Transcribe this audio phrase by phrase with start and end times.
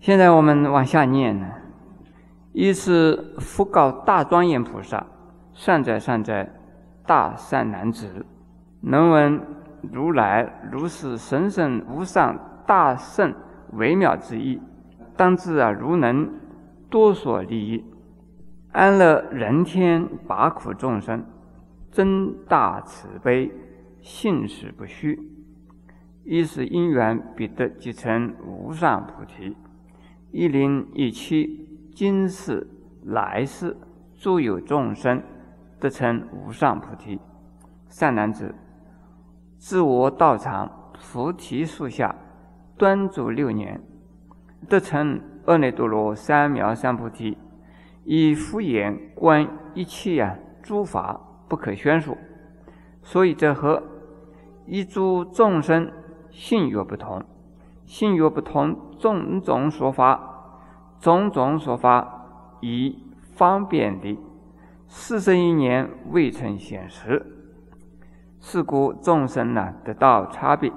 [0.00, 1.46] 现在我们往下念呢。
[2.52, 5.06] 一是复告大庄严菩萨：
[5.52, 6.50] 善哉善哉，
[7.06, 8.24] 大善男子，
[8.80, 9.40] 能闻
[9.92, 12.34] 如来如是神圣无上
[12.66, 13.34] 大圣
[13.74, 14.58] 微妙之意，
[15.18, 16.30] 当知啊，如能
[16.88, 17.84] 多所利益，
[18.72, 21.22] 安乐人天拔苦众生，
[21.92, 23.52] 真大慈悲，
[24.00, 25.20] 信实不虚。
[26.24, 29.54] 一是因缘彼得即成无上菩提。
[30.32, 31.66] 一零一七。
[31.92, 32.66] 今世
[33.04, 33.76] 来世
[34.16, 35.20] 诸有众生
[35.80, 37.18] 得成无上菩提，
[37.88, 38.54] 善男子，
[39.58, 42.14] 自我道场菩提树下
[42.78, 43.82] 端坐六年，
[44.68, 47.36] 得成阿耨多罗三藐三菩提，
[48.04, 52.16] 以敷衍观一切啊诸法不可宣说，
[53.02, 53.82] 所以这和
[54.64, 55.90] 一诸众生
[56.30, 57.22] 性有不同，
[57.90, 60.28] 性有不同，种种说法。
[61.00, 62.24] 种种说法
[62.60, 62.96] 以
[63.34, 64.16] 方便的，
[64.86, 67.20] 四十一年未曾显实。
[68.38, 70.72] 是故众生呢得到差别，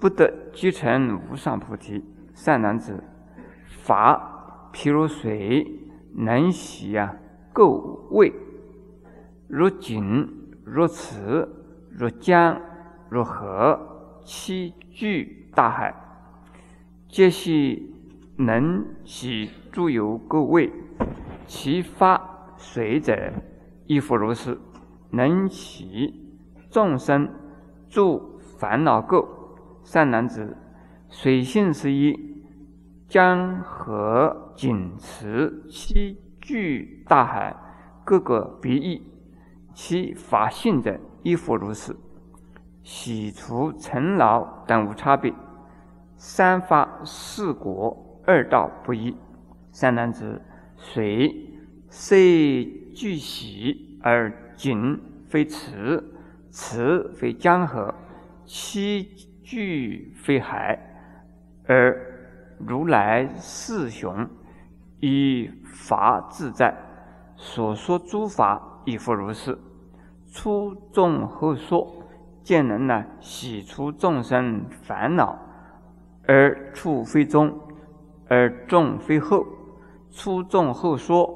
[0.00, 2.04] 不得即成无上菩提。
[2.34, 3.04] 善男子，
[3.68, 5.64] 法譬如水，
[6.16, 7.14] 能洗啊
[7.54, 8.32] 垢秽；
[9.46, 10.28] 如井，
[10.64, 11.48] 如池，
[11.92, 12.60] 如江，
[13.08, 13.78] 如河，
[14.24, 15.94] 七具大海，
[17.12, 17.90] 皆系。
[18.38, 20.72] 能洗诸有垢秽，
[21.46, 23.30] 其发水者
[23.86, 24.58] 亦复如是。
[25.10, 26.32] 能洗
[26.70, 27.28] 众生
[27.90, 29.28] 诸烦恼垢。
[29.84, 30.56] 善男子，
[31.10, 32.18] 水性是一，
[33.06, 37.54] 江河井池七具大海，
[38.02, 39.02] 各个别异，
[39.74, 41.94] 其法性者亦复如是。
[42.82, 45.32] 洗除尘劳等无差别，
[46.24, 48.20] 三发四果。
[48.24, 49.16] 二道不一，
[49.72, 50.40] 善男子，
[50.76, 51.50] 水
[51.90, 52.64] 虽
[52.94, 56.00] 具喜，而井非池，
[56.52, 57.92] 池非江河，
[58.44, 59.02] 七
[59.42, 60.78] 具非海，
[61.66, 62.00] 而
[62.58, 64.24] 如来四雄
[65.00, 66.72] 以法自在，
[67.34, 69.58] 所说诸法亦复如是。
[70.30, 71.92] 初众后说，
[72.44, 75.36] 见能呢洗除众生烦恼，
[76.26, 77.52] 而处非中。
[78.28, 79.46] 而众非后，
[80.10, 81.28] 出众后说，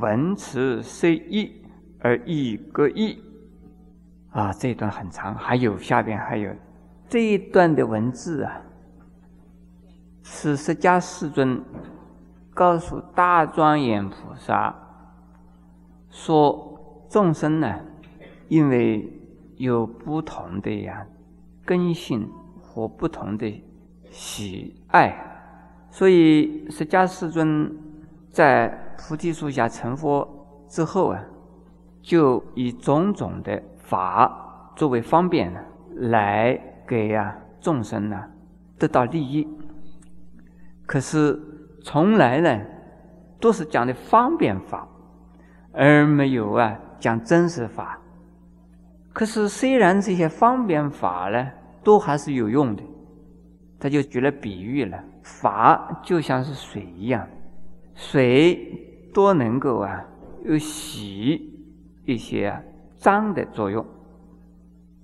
[0.00, 1.52] 文词虽异，
[2.00, 3.22] 而义各异。
[4.30, 6.50] 啊，这一段很长，还有下边还有
[7.06, 8.62] 这一段的文字啊，
[10.22, 11.62] 是释迦世尊
[12.54, 14.74] 告诉大庄严菩萨
[16.08, 17.78] 说，众生呢，
[18.48, 19.06] 因为
[19.58, 21.06] 有不同的呀
[21.66, 22.26] 根性
[22.62, 23.62] 和不同的
[24.12, 25.12] 喜爱。
[25.90, 27.74] 所以，释迦世尊
[28.30, 30.26] 在菩提树下成佛
[30.68, 31.22] 之后啊，
[32.00, 35.60] 就以种种的法作为方便呢，
[35.96, 38.22] 来给呀众生呢
[38.78, 39.46] 得到利益。
[40.86, 41.38] 可是
[41.82, 42.60] 从来呢
[43.38, 44.88] 都是讲的方便法，
[45.72, 47.98] 而没有啊讲真实法。
[49.12, 51.50] 可是虽然这些方便法呢
[51.84, 52.82] 都还是有用的，
[53.82, 55.02] 他就举了比喻了。
[55.24, 57.26] 法就像是水一样，
[57.96, 60.04] 水多能够啊
[60.44, 61.68] 有洗
[62.04, 62.56] 一些
[62.96, 63.84] 脏的作用。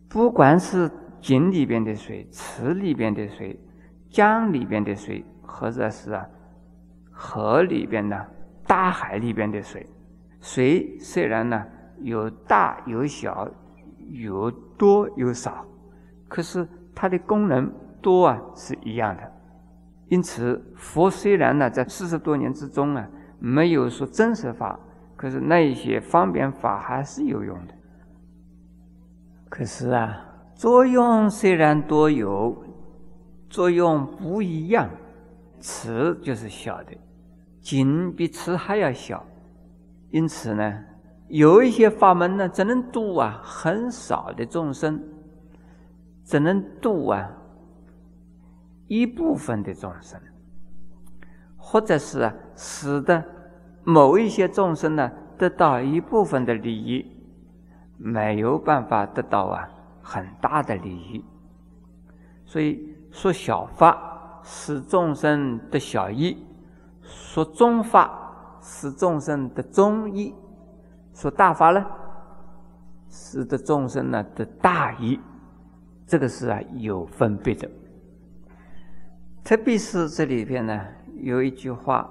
[0.09, 0.89] 不管是
[1.21, 3.59] 井里边的水、池里边的水、
[4.09, 6.25] 江里边的水，或者是啊
[7.11, 8.27] 河里边的、
[8.65, 9.85] 大海里边的水，
[10.41, 11.67] 水虽然呢
[12.01, 13.51] 有大有小，
[14.11, 15.67] 有多有少，
[16.29, 19.23] 可是它的功能多啊是一样的。
[20.09, 23.07] 因此，佛虽然呢在四十多年之中啊
[23.39, 24.79] 没有说真实法，
[25.17, 27.75] 可是那一些方便法还是有用的。
[29.51, 32.57] 可是啊，作用虽然多有，
[33.51, 34.89] 作用不一样。
[35.61, 36.93] 慈就是小的，
[37.61, 39.25] 井比池还要小。
[40.11, 40.85] 因此呢，
[41.27, 45.03] 有一些法门呢只能度啊很少的众生，
[46.25, 47.29] 只能度啊。
[48.89, 50.21] 一部分的众生，
[51.57, 53.23] 或者是啊，使得
[53.85, 57.07] 某一些众生呢得到一部分的利益，
[57.97, 59.69] 没有办法得到啊
[60.03, 61.25] 很大的利益。
[62.45, 66.37] 所以说小法使众生得小益，
[67.03, 70.35] 说中法使众生得中益，
[71.13, 71.87] 说大法呢
[73.11, 75.21] 使得众生呢得大益。
[76.07, 77.69] 这个是啊有分别的。
[79.49, 80.79] 特别是这里边呢，
[81.23, 82.07] 有一句话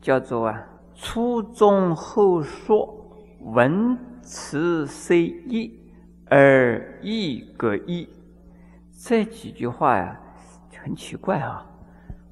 [0.00, 0.60] 叫做啊
[0.92, 2.92] “初中后说，
[3.42, 5.72] 文辞虽异，
[6.28, 8.08] 而义各异”。
[8.90, 10.20] 这几句话呀，
[10.82, 11.64] 很奇怪啊，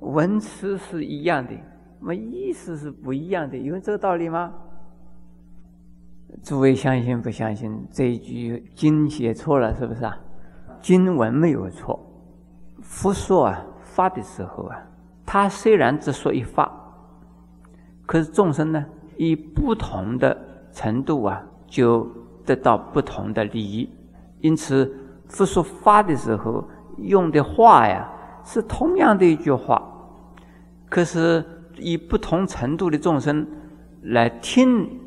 [0.00, 1.52] 文辞是一样的，
[2.00, 4.52] 那么意思是不一样的，有这个道理吗？
[6.43, 7.73] 诸位相信不相信？
[7.93, 10.19] 这一句经写错了，是不是啊？
[10.82, 12.05] 经文没有错，
[12.82, 13.64] 佛说啊
[13.94, 14.76] 发的时候啊，
[15.25, 16.70] 他虽然只说一发，
[18.06, 18.85] 可是众生呢，
[19.17, 20.37] 以不同的
[20.73, 22.06] 程度啊，就
[22.44, 23.88] 得到不同的利益。
[24.41, 24.93] 因此，
[25.29, 26.69] 佛说法的时候
[26.99, 28.11] 用的话呀，
[28.44, 29.82] 是同样的一句话，
[30.88, 31.44] 可是
[31.76, 33.46] 以不同程度的众生
[34.02, 35.00] 来听。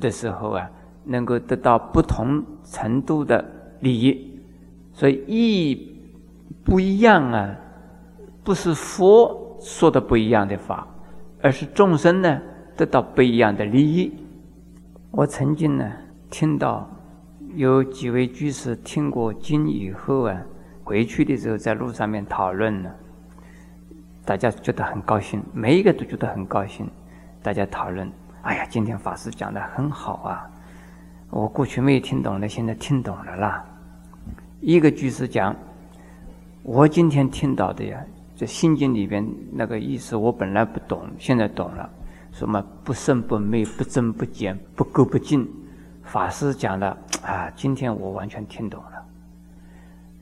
[0.00, 0.70] 的时候啊，
[1.04, 3.44] 能够得到不同程度的
[3.80, 4.40] 利益，
[4.90, 6.00] 所以意义
[6.64, 7.54] 不一样啊，
[8.44, 10.86] 不是佛说的不一样的法，
[11.40, 12.40] 而是众生呢
[12.76, 14.12] 得到不一样的利益。
[15.10, 15.92] 我曾经呢
[16.30, 16.88] 听到
[17.54, 20.42] 有几位居士听过经以后啊，
[20.82, 22.90] 回去的时候在路上面讨论呢，
[24.24, 26.90] 大家觉得很高兴，每一个都觉得很高兴，
[27.42, 28.10] 大家讨论。
[28.42, 30.50] 哎呀，今天法师讲的很好啊！
[31.30, 33.64] 我过去没有听懂的，现在听懂了啦。
[34.60, 35.54] 一个句子讲，
[36.64, 38.04] 我今天听到的呀，
[38.42, 41.88] 这《心经》里边那个意思，我本来不懂，现在懂了。
[42.32, 45.48] 什么不生不灭，不增不减，不垢不净。
[46.02, 46.88] 法师讲的
[47.24, 49.06] 啊，今天我完全听懂了。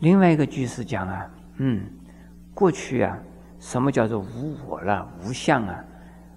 [0.01, 1.27] 另外一个句是讲啊，
[1.57, 1.83] 嗯，
[2.53, 3.17] 过去啊，
[3.59, 5.83] 什么叫做无我了，无相啊？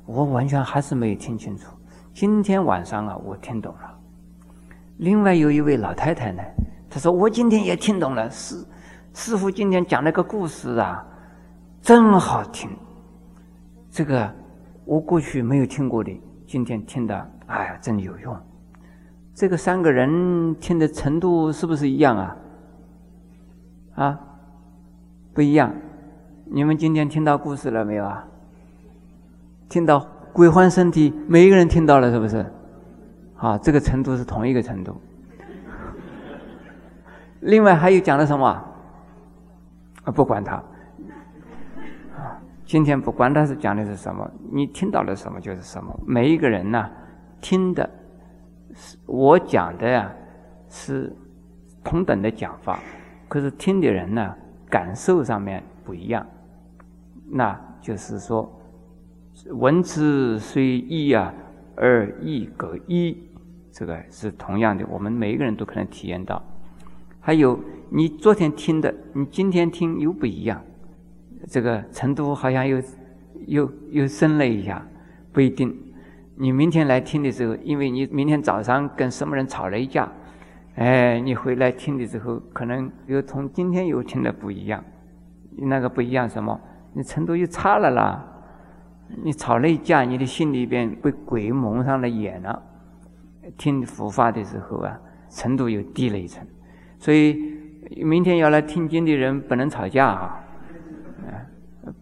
[0.06, 1.68] 我完全还是没有听清楚。
[2.13, 3.94] 今天晚上啊，我听懂了。
[5.00, 6.41] 另外有一位老太太呢，
[6.89, 8.29] 她说我今天也听懂了。
[8.31, 8.65] 师
[9.13, 11.06] 师傅今天讲那个故事啊，
[11.83, 12.69] 真好听。
[13.91, 14.33] 这个
[14.85, 18.33] 我过去没有听过的，今天听的，哎呀，真有用。
[19.33, 22.38] 这个三个人听的程度是不是一样啊？
[23.95, 24.19] 啊，
[25.33, 25.74] 不一样。
[26.45, 28.25] 你们今天听到故事了没有啊？
[29.68, 32.45] 听到鬼换身体，每一个人听到了是不是？
[33.36, 34.95] 啊，这个程度是同一个程度。
[37.41, 38.47] 另外还有讲的什么？
[40.06, 40.63] 啊，不管他。
[42.24, 46.00] 啊，今天不管他是讲的是什么，你听到了什么就是什么。
[46.06, 46.90] 每一个人呢，
[47.42, 47.90] 听的
[48.74, 50.12] 是我讲的呀，
[50.70, 51.14] 是
[51.84, 52.80] 同等的讲法，
[53.28, 54.36] 可是听的人呢，
[54.70, 56.25] 感受上面不一样。
[57.30, 58.50] 那就是说。
[59.50, 61.34] 文字虽异啊，
[61.75, 63.18] 而义各异，
[63.72, 66.40] 这个是同样的，我们每一个人都可能体验到。
[67.20, 67.60] 还有，
[67.90, 70.62] 你昨天听的，你今天听又不一样，
[71.48, 72.81] 这个程度好像又
[73.48, 74.86] 又又升了一下，
[75.31, 75.75] 不一定。
[76.36, 80.12] 你明天来听的时候，因为你明天早上跟什么人吵了一架，
[80.75, 84.84] 哎，你回来听的时候，可能又同今天又听的不一样。
[85.56, 86.60] 那个不一样什么？
[86.94, 88.30] 你程度又差了啦。
[89.24, 92.63] 你吵了一架，你的心里边被鬼蒙上了眼了。
[93.57, 95.00] 听佛法的时候啊，
[95.30, 96.44] 程度又低了一层。
[96.98, 97.38] 所以
[97.98, 100.43] 明天要来听经的人不能吵架啊，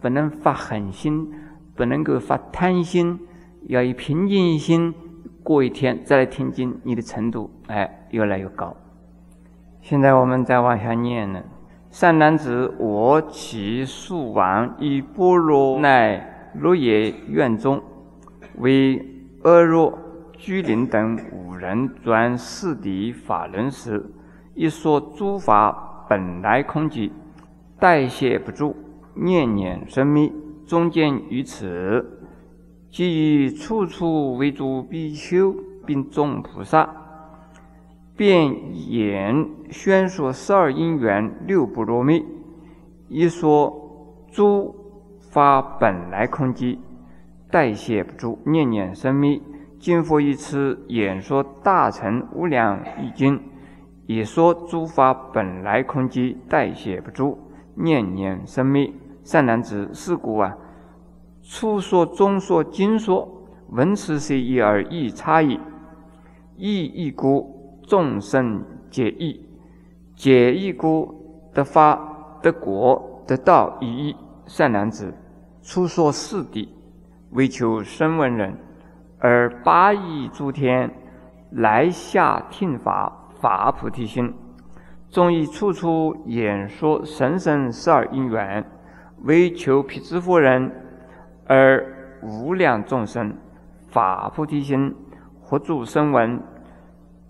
[0.02, 1.32] 不能发狠心，
[1.76, 3.20] 不能够发贪心，
[3.68, 4.94] 要以平静心
[5.44, 8.76] 过一天再来听经，你的程度哎越来越高。
[9.82, 11.42] 现在我们再往下念呢，
[11.90, 16.28] 善男子，我起树王以波罗乃。
[16.56, 17.82] 落叶院中，
[18.58, 19.02] 为
[19.44, 19.98] 阿若、
[20.34, 24.06] 居林等五人转四谛法轮时，
[24.54, 27.10] 一说诸法本来空寂，
[27.80, 28.76] 代谢不住，
[29.16, 30.32] 念念生灭。
[30.66, 32.28] 中间于此，
[32.90, 36.90] 即以处处为诸比丘并众菩萨，
[38.16, 38.54] 便
[38.92, 42.24] 言宣说十二因缘六不落灭，
[43.08, 44.76] 一说诸。
[45.32, 46.78] 法本来空寂，
[47.50, 49.40] 代谢不住，念念生灭。
[49.80, 53.42] 今佛以此演说大乘无量义经，
[54.08, 57.38] 也说诸法本来空寂，代谢不住，
[57.76, 58.92] 念念生灭。
[59.24, 60.58] 善男子，是故啊，
[61.42, 63.28] 初说、中说、经说，
[63.70, 65.60] 文辞虽异而义差异，
[66.58, 69.46] 义异故众生皆异，
[70.16, 74.16] 皆异故得法、得果、得道一义。
[74.48, 75.14] 善男子。
[75.62, 76.68] 初说四谛，
[77.30, 78.58] 为求声闻人，
[79.20, 80.92] 而八亿诸天
[81.52, 84.34] 来下听法，法菩提心。
[85.10, 88.66] 终以处处演说神圣十二因缘，
[89.24, 90.72] 为求辟支佛人，
[91.46, 91.86] 而
[92.22, 93.36] 无量众生
[93.90, 94.96] 法菩提心，
[95.40, 96.42] 活住声闻，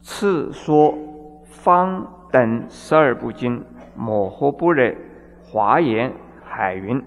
[0.01, 0.93] 次说
[1.43, 3.63] 方等十二部经，
[3.95, 4.95] 摩诃般若
[5.43, 7.03] 华严海云，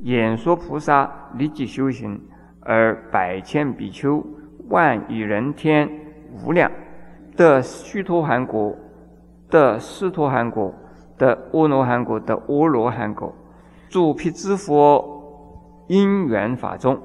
[0.00, 2.20] 演说菩萨立即修行，
[2.60, 4.24] 而百千比丘、
[4.68, 5.88] 万亿人天
[6.44, 6.70] 无量
[7.36, 8.74] 的须陀含国
[9.50, 10.74] 的斯陀含国
[11.18, 13.34] 的阿罗汉国的阿罗汉国，
[13.88, 17.00] 诸辟支佛因缘法中，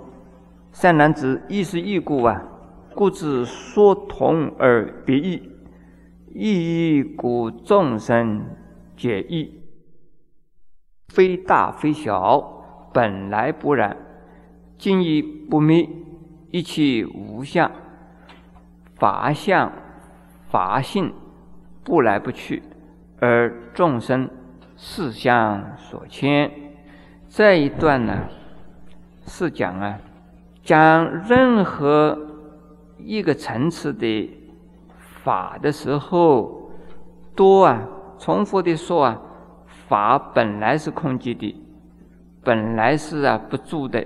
[0.72, 2.44] 善男子，亦是异故啊！
[2.94, 5.42] 故知说同而别异，
[6.34, 8.46] 异异故众生
[8.96, 9.62] 皆异。
[11.08, 13.96] 非大非小，本来不然。
[14.78, 15.88] 今亦不灭，
[16.52, 17.72] 一切无相，
[18.96, 19.72] 法相、
[20.50, 21.14] 法性
[21.84, 22.62] 不来不去，
[23.20, 24.30] 而众生
[24.76, 26.52] 事相所牵。
[27.36, 28.30] 这一段呢，
[29.26, 29.98] 是讲啊，
[30.64, 32.16] 讲任何
[33.00, 34.30] 一个层次的
[35.24, 36.70] 法的时候，
[37.36, 37.82] 多啊，
[38.20, 39.20] 重复的说啊。
[39.88, 41.56] 法本来是空寂的，
[42.44, 44.06] 本来是啊不住的，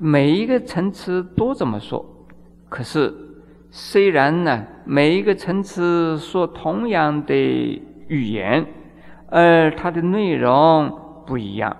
[0.00, 2.04] 每一个层次都这么说。
[2.68, 3.14] 可是
[3.70, 7.34] 虽然呢，每一个层次说同样的
[8.08, 8.66] 语言，
[9.28, 10.90] 而它的内容
[11.24, 11.76] 不一样，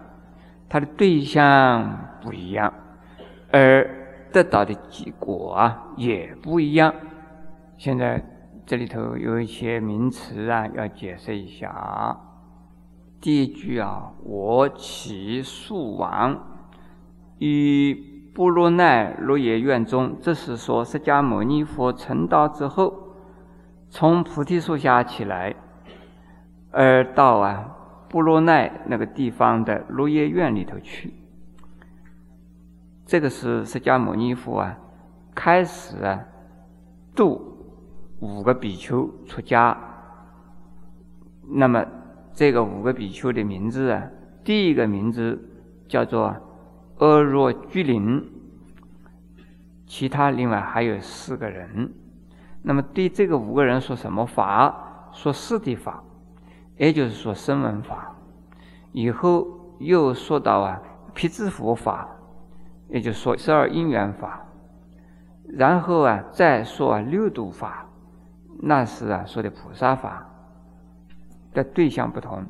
[0.73, 2.73] 它的对象不一样，
[3.51, 3.87] 而
[4.33, 6.95] 得到的结果啊也不一样。
[7.77, 8.25] 现在
[8.65, 12.17] 这里头有一些名词啊，要解释一下啊。
[13.21, 16.43] 第一句啊，我起速王
[17.39, 17.95] 于
[18.35, 22.95] 波罗奈落叶院中，这是说释迦牟尼佛成道之后，
[23.91, 25.55] 从菩提树下起来，
[26.71, 27.77] 而到啊
[28.13, 31.13] 布罗奈那个地方的落叶院里头去。
[33.05, 34.79] 这个是释迦牟尼佛啊，
[35.35, 36.21] 开始啊
[37.17, 37.75] 度
[38.21, 39.77] 五个比丘出家，
[41.49, 41.85] 那么。
[42.35, 44.09] 这个五个比丘的名字啊，
[44.43, 45.39] 第一个名字
[45.87, 46.35] 叫做
[46.97, 48.27] 阿若居林，
[49.87, 51.93] 其他另外还有四个人。
[52.63, 55.11] 那么对这个五个人说什么法？
[55.13, 56.03] 说四谛法，
[56.83, 58.13] 也就是说声闻法。
[58.91, 59.47] 以后
[59.79, 60.83] 又说到啊
[61.15, 62.09] 辟支佛法，
[62.89, 64.45] 也就是说十二因缘法。
[65.47, 67.87] 然后啊再说啊六度法，
[68.61, 70.29] 那是啊说的菩萨法。
[71.55, 72.45] 的对象不同，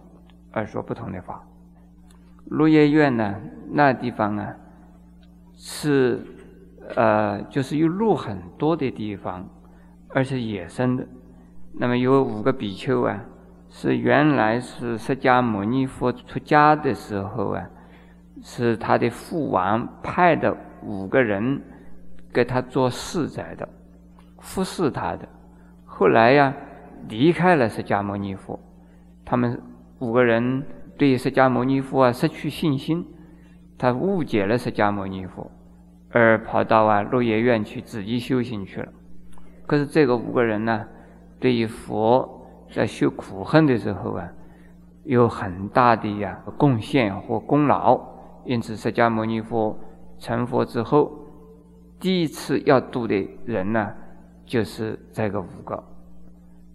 [0.52, 1.44] 而说不同的法。
[2.46, 3.34] 鹿叶院呢，
[3.70, 4.54] 那地方啊，
[5.52, 6.24] 是
[6.96, 9.46] 呃，就是有鹿很多的地方，
[10.08, 11.06] 而且野生的。
[11.74, 13.20] 那么有五个比丘啊，
[13.74, 17.66] 是原来是释迦牟尼佛出家的时候啊，
[18.42, 21.58] 是他的父王派的五个人
[22.30, 23.66] 给他做侍者的，
[24.38, 25.26] 服侍他的。
[25.86, 26.54] 后来呀，
[27.08, 28.60] 离开了释迦牟尼佛。
[29.24, 29.58] 他们
[30.00, 30.62] 五个人
[30.98, 33.06] 对释迦牟尼佛啊失去信心，
[33.78, 35.50] 他误解了释迦牟尼佛，
[36.10, 38.92] 而跑到啊落叶院去自己修行去了。
[39.66, 40.86] 可是这个五个人呢，
[41.40, 42.41] 对于佛
[42.72, 44.28] 在修苦恨的时候啊，
[45.04, 48.00] 有很大的呀贡献或功劳。
[48.44, 49.78] 因此，释迦牟尼佛
[50.18, 51.12] 成佛之后，
[52.00, 53.92] 第一次要度的人呢，
[54.44, 55.84] 就是这个五个。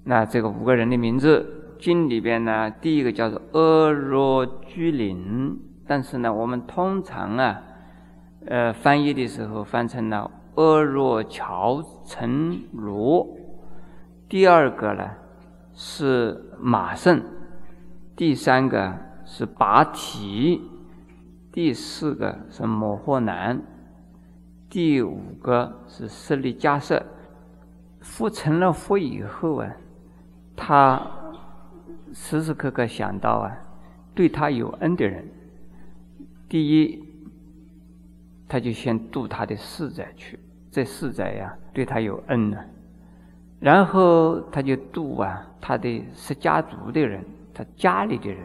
[0.03, 1.63] 那这个五个人的名字。
[1.79, 7.61] 经里边呢，第一个叫做阿若居林，但是呢，我们通常啊，
[8.47, 13.27] 呃，翻译的时候翻成了阿若乔成罗。
[14.27, 15.07] 第二个呢
[15.79, 17.23] 是马胜，
[18.15, 20.59] 第三个是拔提，
[21.51, 23.61] 第四个是摩诃南，
[24.67, 27.05] 第五个是舍利迦舍。
[28.01, 29.71] 佛成了佛以后啊，
[30.55, 31.01] 他。
[32.13, 33.51] 时时刻刻想到啊，
[34.15, 35.27] 对他有恩的人，
[36.47, 37.03] 第一，
[38.47, 40.39] 他就先度他的世仔去，
[40.71, 42.57] 这世仔呀对他有恩呢，
[43.59, 47.23] 然后他就度啊他的释家族的人，
[47.53, 48.39] 他家里的人，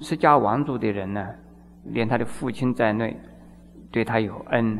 [0.00, 1.26] 释迦王族的人呢，
[1.84, 3.16] 连他的父亲在内，
[3.90, 4.78] 对他有恩，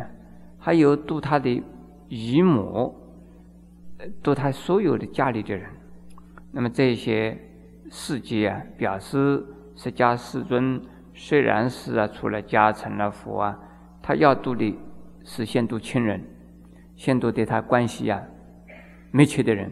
[0.58, 1.62] 还有度他的
[2.08, 2.94] 姨母，
[4.22, 5.68] 度他所有的家里的人，
[6.52, 7.38] 那么这些。
[7.92, 9.44] 世界啊，表示
[9.74, 10.80] 释迦世尊
[11.12, 13.58] 虽然是啊出了家成了佛啊，
[14.00, 14.78] 他要度的
[15.24, 16.22] 是先度亲人，
[16.94, 18.22] 先度对他关系啊
[19.10, 19.70] 密切的人，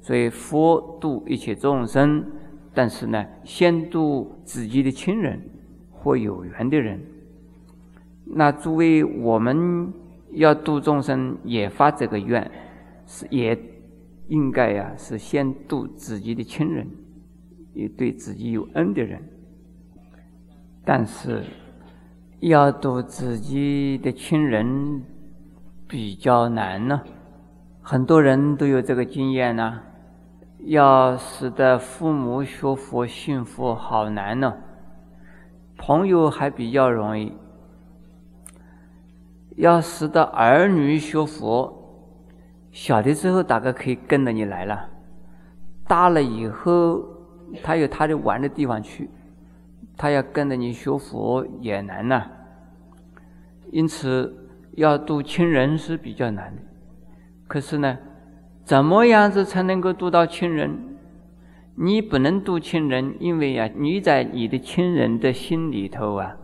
[0.00, 2.24] 所以佛度一切众生，
[2.72, 5.40] 但是呢，先度自己的亲人
[5.90, 7.00] 或有缘的人。
[8.26, 9.92] 那诸位，我们
[10.32, 12.50] 要度众生，也发这个愿，
[13.06, 13.58] 是也
[14.28, 16.86] 应该呀，是先度自己的亲人，
[17.74, 19.22] 也对自己有恩的人。
[20.86, 21.42] 但是
[22.40, 25.02] 要度自己的亲人
[25.88, 27.02] 比较难呢，
[27.86, 29.82] 很多人都有这个经验呢。
[30.60, 34.54] 要使得父母学佛信佛好难呢，
[35.76, 37.36] 朋友还比较容易。
[39.56, 41.70] 要使得儿女学佛，
[42.72, 44.88] 小的时候大概可以跟着你来了，
[45.86, 47.04] 大了以后
[47.62, 49.10] 他有他的玩的地方去，
[49.98, 52.26] 他要跟着你学佛也难呐。
[53.70, 56.62] 因此要度亲人是比较难的，
[57.46, 57.98] 可是呢。
[58.64, 60.96] 怎么样子才能够度到亲人？
[61.74, 66.34] 你不能度亲人，因为呀，你在你的亲人的心里头啊，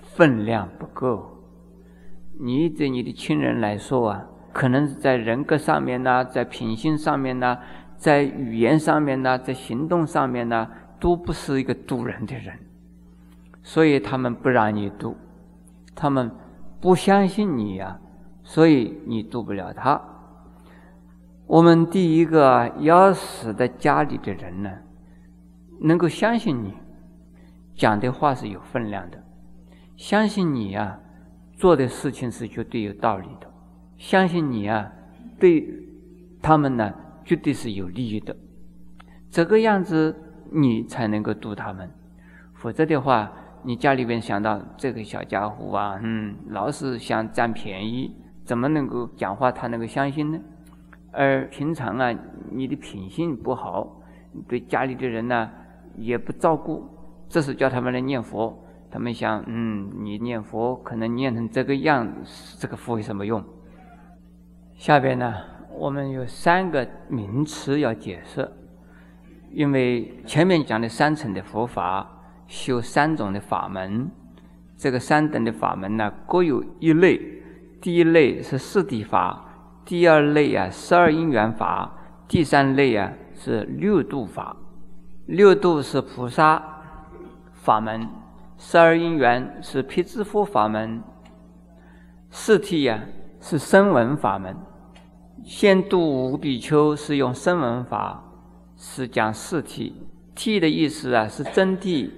[0.00, 1.36] 分量不够。
[2.40, 7.58] 你对你的亲人来说啊，可能在人格上面呢，在品性上面呢，
[7.98, 10.66] 在语言上面呢，在行动上面呢，
[10.98, 12.58] 都不是一个度人的人，
[13.62, 15.14] 所以他们不让你度，
[15.94, 16.30] 他们
[16.80, 18.00] 不相信你呀，
[18.42, 20.00] 所以你度不了他。
[21.46, 24.70] 我们第一个要使得家里的人呢，
[25.80, 26.74] 能够相信你
[27.76, 29.22] 讲的话是有分量的，
[29.96, 30.98] 相信你啊
[31.54, 33.46] 做的事情是绝对有道理的，
[33.96, 34.90] 相信你啊
[35.38, 35.64] 对
[36.42, 36.92] 他们呢
[37.24, 38.34] 绝对是有利益的，
[39.30, 40.16] 这个样子
[40.50, 41.88] 你才能够度他们，
[42.54, 50.40] 否则的话，你家里边想到这个小家伙啊，嗯，老是想占便宜，怎么能够讲话他能够相信呢？
[51.16, 52.14] 而平常啊，
[52.50, 54.02] 你的品性不好，
[54.46, 55.50] 对家里的人呢
[55.96, 56.86] 也不照顾，
[57.26, 58.62] 这是叫他们来念佛。
[58.90, 62.06] 他们想，嗯，你念佛可能念成这个样，
[62.58, 63.42] 这个佛有什么用？
[64.74, 65.34] 下边呢，
[65.78, 68.52] 我们有三个名词要解释，
[69.50, 72.06] 因为前面讲的三层的佛法，
[72.46, 74.10] 修三种的法门，
[74.76, 77.18] 这个三等的法门呢，各有一类，
[77.80, 79.44] 第一类是四谛法。
[79.86, 81.88] 第二类啊，十二因缘法；
[82.26, 84.56] 第三类啊，是六度法。
[85.26, 86.60] 六度是菩萨
[87.52, 88.08] 法门，
[88.58, 91.00] 十二因缘是辟支佛法门，
[92.30, 93.00] 四谛呀
[93.40, 94.56] 是声闻法门。
[95.44, 98.24] 先度五比丘是用声闻法，
[98.76, 99.92] 是讲四谛。
[100.34, 102.10] 谛的意思啊是真谛，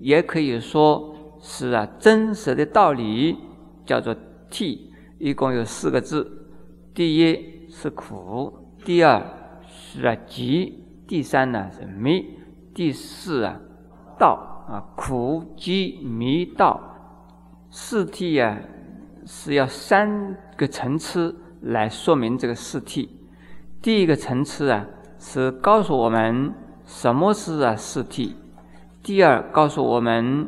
[0.00, 3.38] 也可以说是啊真实的道理，
[3.86, 4.12] 叫做
[4.50, 4.76] 谛。
[5.20, 6.41] 一共有四个字。
[6.94, 8.52] 第一是苦，
[8.84, 9.24] 第二
[9.66, 12.36] 是啊集，第三呢是迷，
[12.74, 13.58] 第四啊
[14.18, 16.78] 道啊苦集迷道
[17.70, 18.58] 四谛啊
[19.24, 23.08] 是要三个层次来说明这个四谛。
[23.80, 24.86] 第一个层次啊
[25.18, 26.52] 是告诉我们
[26.84, 28.34] 什么是啊四谛，
[29.02, 30.46] 第二告诉我们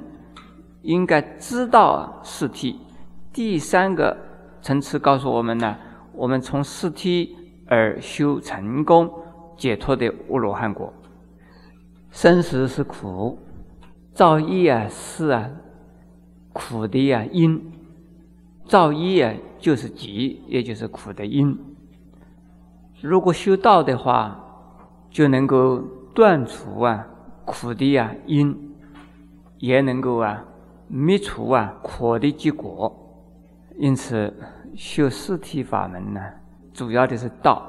[0.83, 2.77] 应该知道四谛，
[3.33, 4.15] 第三个
[4.61, 5.79] 层次告诉我们呢。
[6.17, 7.29] 我们从四谛
[7.67, 9.11] 而修成功
[9.57, 10.93] 解脱的阿罗汉果，
[12.11, 13.39] 生死是苦，
[14.13, 15.51] 造业啊是啊
[16.53, 17.73] 苦的呀因，
[18.67, 21.59] 造业啊就是集，也就是苦的因。
[23.01, 24.41] 如果修道的话，
[25.11, 25.79] 就能够
[26.15, 27.07] 断除啊
[27.45, 28.75] 苦的呀因，
[29.59, 30.45] 也能够啊
[30.89, 33.04] 灭除啊苦的结果。
[33.77, 34.33] 因此。
[34.77, 36.21] 修四谛法门呢，
[36.73, 37.63] 主要的是道。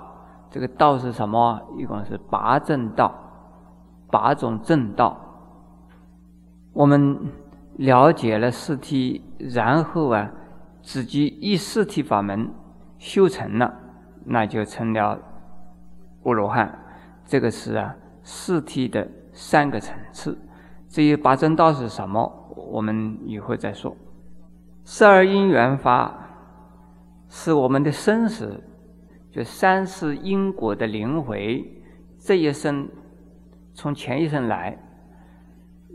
[0.50, 1.62] 这个道是什么？
[1.78, 3.14] 一共是八正道，
[4.10, 5.16] 八种正道。
[6.74, 7.32] 我们
[7.76, 10.32] 了解了四谛，然后啊，
[10.82, 12.50] 自己依四谛法门
[12.98, 13.72] 修成了，
[14.24, 15.20] 那就成了
[16.24, 16.76] 阿罗汉。
[17.24, 20.36] 这个是啊，四谛的三个层次。
[20.88, 23.96] 至于八正道是什么，我们以后再说。
[24.86, 26.22] 十二因缘法。
[27.28, 28.64] 是我们的生死，
[29.30, 31.66] 就三世因果的轮回。
[32.18, 32.88] 这一生
[33.74, 34.78] 从前一生来，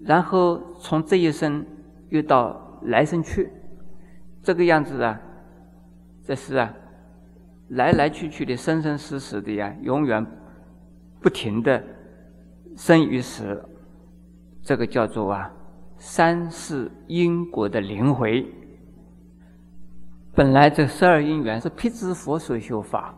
[0.04, 1.64] 然后从这一生
[2.10, 3.50] 又到来生去，
[4.42, 5.18] 这个样子啊，
[6.24, 6.74] 这是啊，
[7.68, 10.26] 来来去去的生生死死的呀，永远
[11.20, 11.82] 不停的
[12.76, 13.64] 生与死，
[14.62, 15.50] 这个叫做啊
[15.96, 18.46] 三世因果的轮回。
[20.40, 23.14] 本来这十二因缘是辟支佛所修法，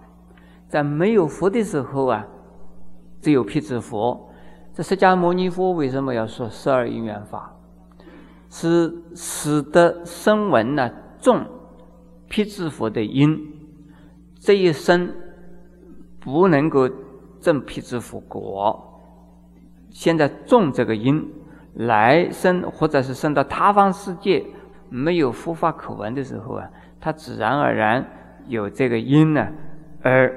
[0.67, 2.27] 在没有佛的时候啊，
[3.21, 4.29] 只有辟支佛。
[4.75, 7.55] 这释迦牟尼佛为什么要说十二因缘法？
[8.51, 11.47] 是使得声闻呢种
[12.29, 13.39] 辟支佛的因，
[14.41, 15.09] 这一生
[16.19, 16.91] 不能够
[17.41, 19.01] 证辟支佛果，
[19.91, 21.25] 现在种这个因，
[21.75, 24.45] 来生或者是生到他方世界
[24.89, 26.69] 没有佛法可闻的时候啊，
[27.03, 28.07] 他自然而然
[28.47, 29.49] 有这个因呢，
[30.03, 30.33] 而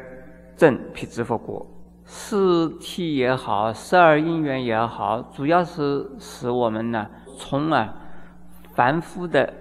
[0.58, 1.64] 正辟支佛果。
[2.06, 7.94] 四谛也好，十二因缘也好，主要是使我们呢从啊
[8.74, 9.54] 凡夫的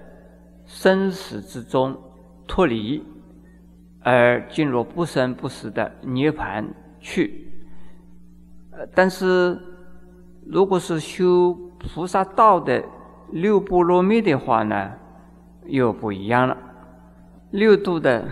[0.65, 1.95] 生死之中
[2.47, 3.03] 脱离，
[4.01, 6.65] 而进入不生不死的涅槃
[6.99, 7.51] 去。
[8.71, 9.59] 呃，但是
[10.47, 12.83] 如果是修菩萨道的
[13.31, 14.91] 六波罗蜜的话呢，
[15.65, 16.57] 又不一样了。
[17.55, 18.27] 六度的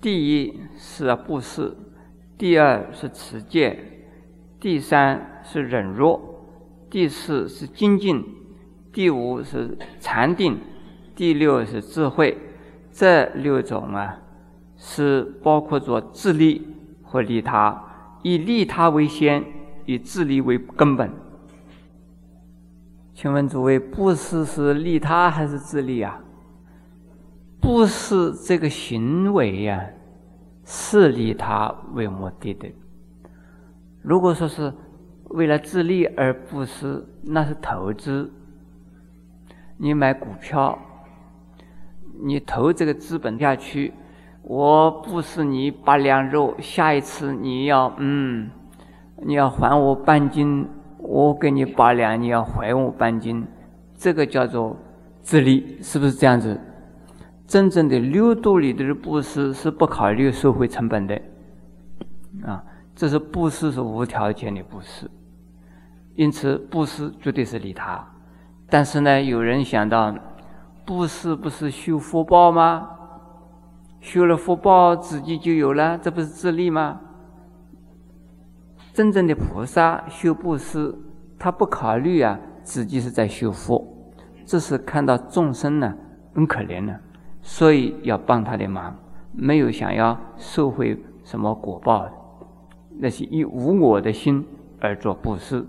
[0.00, 1.76] 第一是布施。
[2.36, 3.76] 第二是持戒，
[4.60, 6.20] 第三是忍辱，
[6.88, 8.24] 第四是精进，
[8.92, 10.56] 第五是禅定，
[11.16, 12.38] 第六是智慧。
[12.92, 14.20] 这六种啊，
[14.76, 16.64] 是包括着自利
[17.02, 19.44] 和利他，以利他为先，
[19.84, 21.10] 以自利为根本。
[23.14, 26.20] 请问诸位，布施是利他还是自利啊？
[27.60, 29.84] 不是这个行为呀。
[30.70, 32.70] 是利他为目的的。
[34.02, 34.70] 如果说是
[35.30, 38.30] 为了自利而布施，那是投资。
[39.78, 40.78] 你买股票，
[42.22, 43.94] 你投这个资本下去，
[44.42, 48.50] 我布施你八两肉，下一次你要嗯，
[49.24, 50.68] 你要还我半斤，
[50.98, 53.46] 我给你八两，你要还我半斤，
[53.96, 54.76] 这个叫做
[55.22, 56.60] 自利，是不是这样子？
[57.48, 61.18] 真正的六度里的布施是不考虑收回成本的，
[62.44, 62.62] 啊，
[62.94, 65.10] 这是布施是无条件的布施，
[66.14, 68.06] 因此布施绝对是利他。
[68.68, 70.14] 但是呢，有人想到，
[70.84, 72.86] 布施不是修福报吗？
[73.98, 77.00] 修了福报自己就有了，这不是自利吗？
[78.92, 80.94] 真正的菩萨修布施，
[81.38, 84.12] 他不考虑啊自己是在修福，
[84.44, 85.94] 这是看到众生呢
[86.34, 86.94] 很可怜呢。
[87.50, 88.94] 所以要帮他的忙，
[89.32, 92.06] 没有想要收回什么果报，
[92.90, 94.46] 那是以无我的心
[94.78, 95.66] 而做布施，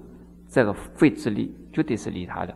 [0.50, 2.54] 这个费之力绝对是利他的。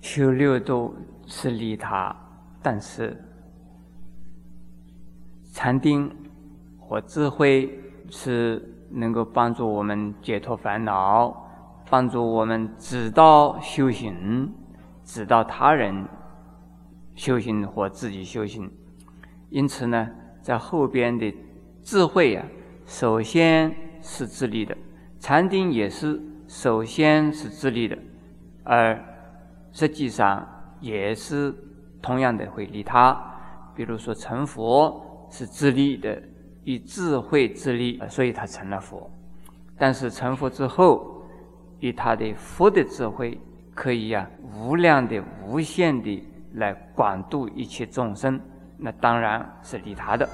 [0.00, 2.14] 修六度是利他，
[2.60, 3.16] 但是
[5.52, 6.10] 禅定
[6.76, 7.70] 和智慧
[8.10, 11.32] 是能够帮助我们解脱烦恼，
[11.88, 14.52] 帮助我们指导修行，
[15.04, 16.04] 指导他人。
[17.16, 18.70] 修行或自己修行，
[19.48, 20.08] 因此呢，
[20.42, 21.34] 在后边的
[21.82, 22.44] 智慧呀，
[22.84, 24.76] 首先是自利的；
[25.18, 27.98] 禅定也是首先是自利的，
[28.62, 29.02] 而
[29.72, 30.46] 实际上
[30.80, 31.54] 也是
[32.02, 33.18] 同样的会利他。
[33.74, 36.22] 比如说成佛是自利的，
[36.64, 39.10] 以智慧自利，所以他成了佛。
[39.78, 41.22] 但是成佛之后，
[41.80, 43.40] 以他的佛的智慧，
[43.74, 46.22] 可以呀无量的、无限的。
[46.54, 48.40] 来广度一切众生，
[48.78, 50.28] 那当然是利他的。